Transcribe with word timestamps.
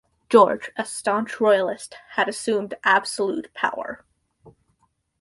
George, 0.31 0.71
a 0.77 0.83
staunch 0.83 1.39
royalist, 1.39 1.95
had 2.13 2.27
assumed 2.27 2.73
absolute 2.83 3.53
power. 3.53 4.03